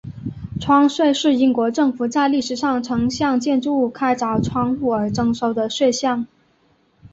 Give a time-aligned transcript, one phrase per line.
[0.59, 6.25] 窗税是英国政府在历史上曾向建筑物开凿窗户而征收的税项。